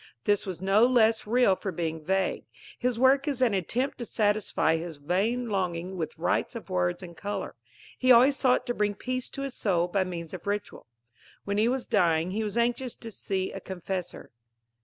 This 0.23 0.47
was 0.47 0.63
no 0.63 0.87
less 0.87 1.27
real 1.27 1.55
for 1.55 1.71
being 1.71 2.03
vague. 2.03 2.45
His 2.79 2.97
work 2.97 3.27
is 3.27 3.39
an 3.39 3.53
attempt 3.53 3.99
to 3.99 4.05
satisfy 4.05 4.77
his 4.77 4.97
vain 4.97 5.47
longing 5.47 5.95
with 5.95 6.17
rites 6.17 6.55
of 6.55 6.71
words 6.71 7.03
and 7.03 7.15
colour. 7.15 7.55
He 7.99 8.11
always 8.11 8.35
sought 8.35 8.65
to 8.65 8.73
bring 8.73 8.95
peace 8.95 9.29
to 9.29 9.43
his 9.43 9.53
soul 9.53 9.87
by 9.87 10.03
means 10.03 10.33
of 10.33 10.47
ritual. 10.47 10.87
When 11.45 11.59
he 11.59 11.67
was 11.67 11.85
dying, 11.85 12.31
he 12.31 12.43
was 12.43 12.57
anxious 12.57 12.95
to 12.95 13.11
see 13.11 13.51
a 13.51 13.59
confessor. 13.59 14.31